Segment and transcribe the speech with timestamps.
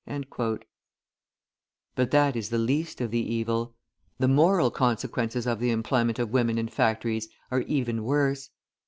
[0.07, 0.63] {148a}
[1.93, 3.75] But that is the least of the evil.
[4.17, 8.49] The moral consequences of the employment of women in factories are even worse.